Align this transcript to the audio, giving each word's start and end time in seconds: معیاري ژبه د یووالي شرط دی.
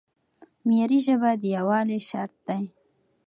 معیاري 0.67 0.99
ژبه 1.05 1.31
د 1.41 1.43
یووالي 1.55 1.99
شرط 2.09 2.35
دی. 2.47 2.63